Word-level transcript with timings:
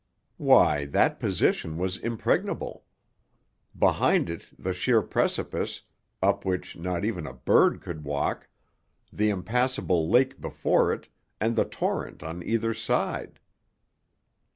Why, 0.37 0.85
that 0.87 1.19
position 1.19 1.77
was 1.77 1.95
impregnable! 1.97 2.85
Behind 3.77 4.31
it 4.31 4.47
the 4.57 4.73
sheer 4.73 5.03
precipice, 5.03 5.83
up 6.23 6.43
which 6.43 6.75
not 6.75 7.05
even 7.05 7.27
a 7.27 7.35
bird 7.35 7.81
could 7.83 8.03
walk; 8.03 8.47
the 9.13 9.29
impassable 9.29 10.09
lake 10.09 10.41
before 10.41 10.91
it, 10.91 11.07
and 11.39 11.55
the 11.55 11.65
torrent 11.65 12.23
on 12.23 12.41
either 12.41 12.73
side! 12.73 13.39